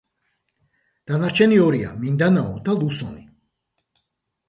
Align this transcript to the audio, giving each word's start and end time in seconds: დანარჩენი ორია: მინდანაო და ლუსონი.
დანარჩენი 1.11 1.61
ორია: 1.67 1.93
მინდანაო 2.01 2.59
და 2.67 2.79
ლუსონი. 2.83 3.27